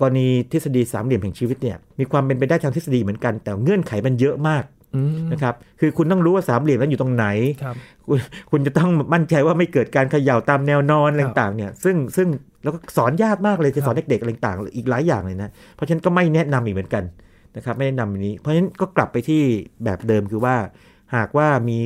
[0.00, 4.75] กรณีทฤษฎีสามเหลี่ยมแห่งชีวิตเนี่ยมีความเป็นไปได้ทางทฤษฎีเหมือนกัน แต่เงื่อนไขมันเยอะมากอืม
[5.32, 7.26] นะครับคือคุณต้องรู้ว่าสามเหลี่ยมนั้นอยู่ตรงไหน
[7.62, 7.74] ครับ
[8.06, 8.18] คุณ
[8.50, 12.28] คุณจะต้องมั่นใจว่าไม่เกิดการเขย่าตามแนวนอนอะไรครับต่างๆเนี่ยซึ่งซึ่ง
[12.62, 17.04] แล้วก็สอนยากมากเลยจะสอนเด็กๆอะไรต่างๆอีกหลายอย่างเลยนะเพราะฉะนั้นก็ไม่แนะนำอีกเหมือนกัน
[17.56, 19.42] นะครับไม่แนะนำอันนี้ เพราะฉะนั้นก็กลับไปที่
[19.84, 20.56] แบบเดิมคือว่า
[21.16, 21.78] หากว่ามี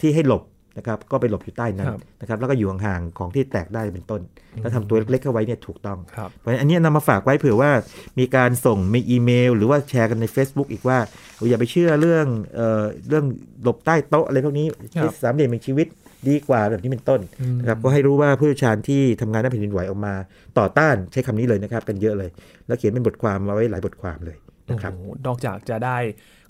[0.00, 0.42] ที่ให้หลบ
[0.76, 4.20] นะครับก็ไปหลบอยู่ใต้นั้นครับนะครับแล้วก็อยู่ห่างๆของที่แตกได้เป็นต้น
[4.60, 7.70] แล้วทำตัวเล็กๆเข้าไว้เนี่ยถูกต้องครับเพราะฉะนั้นอันนี้นำมาฝากไว้เผื่อว่า
[8.18, 10.98] มีการส่งมีอีเมล หรือว่าแชร์กันใน Facebook อีกว่า
[11.36, 13.24] เอออย่าไปเชื่อเรื่องเอ่อเรื่อง
[13.62, 15.86] หลบใต้โต๊ะอะไรพวกนี้ครับที่สามเหลี่ยมแห่งชีวิต
[16.28, 17.20] ดีกว่าแบบนี้เป็นต้น
[17.60, 20.14] นะครับก็ให้รู้ว่าผู้เชี่ยวชาญที่ทำงานด้านแผ่นดินไหวออกมา
[20.58, 22.30] ต่อต้านใช้คำนี้เลยนะครับ กันเยอะเลย
[22.66, 24.36] แล้วเขียนเป็นบทความมาไว้หลายบทความเลย
[24.70, 25.98] นะครับโอ้โหนอกจากจะได้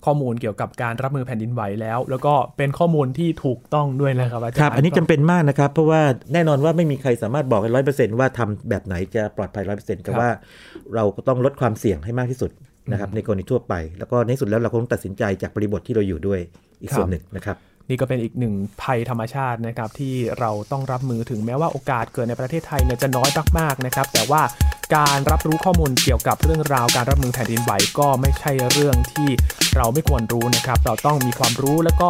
[0.05, 6.01] ข้อมูลเกี่ยวกับการรับมือแผ่นดินไหวแล้ว แล้วก็เป็นข้อมูลที่ถูกต้องด้วยนะครับอาจารย์ครับ อันนี้จำเป็นมากนะครับ เพราะว่า
[6.33, 10.29] แน่นอนว่าไม่มีใครสามารถบอกร้อยเปอร์เซ็นต์ว่าทำแบบไหนจะปลอดภัยร้อยเปอร์เซ็นต์แต่ว่า
[10.95, 12.51] เราก็ต้องลดความเสี่ยงให้มากที่สุด
[12.91, 16.39] นะครับในกรณีทั่วไป แล้วก็ในที่สุดแล้วเราคงต้องตัดสินใจจากบริบทที่เราอยู่ด้วย
[16.81, 17.57] อีกส่วนหนึ่งนะครับ
[17.89, 24.41] นี่ก็เป็นอีกหนึ่งภัยธรรมชาตินะครับที่เราต้องรับมือถึงแม้ว่าโอกาสเกิดในประเทศไทยเนี่ยจะน้อยมากๆนะครับ แต่ว่า
[24.95, 29.29] การรับรู้ข้อมูลเกี่ยวกับเรื่องราวการรับมือแผ่นดินไหวก็ไม่ใช่เรื่องที่
[29.75, 32.09] เราไม่ควรรู้นะครับ เราต้องมีความรู้แล้วก็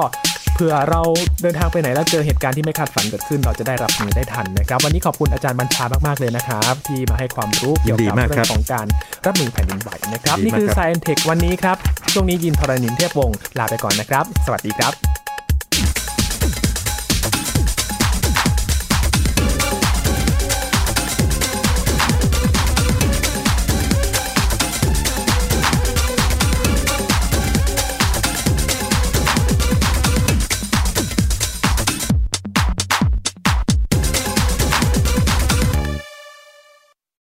[0.53, 1.01] เผื่อเรา
[1.41, 8.85] เดินทางไปไหนแล้วเจอเหตุการณ์ที่ไม่คาดฝันเกิดขึ้น เราจะได้รับมือได้ทันนะครับ วันนี้ขอบคุณอาจารย์บัญชามากๆเลยนะครับ ที่มาให้ความรู้เกี่ยวยินดีกับมากเรื่ครัอบงของการ
[9.25, 11.77] รับมือแผ่นดินไหวนะครับยินดีนี่คือมากครับ Science Tech วันนี้ครับ
[12.13, 15.16] ช่วงนี้ยินทรณินเทพวงศ์ลาไปก่อนนะครับ สวัสดีครับ